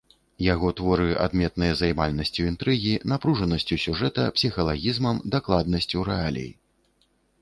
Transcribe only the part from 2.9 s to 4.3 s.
напружанасцю сюжэта,